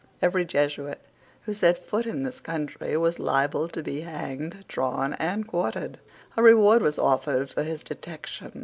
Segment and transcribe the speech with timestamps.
[0.19, 0.99] Every Jesuit
[1.43, 5.99] who set foot in this country was liable to be hanged, drawn, and quartered.
[6.35, 8.59] A reward was offered for his detection.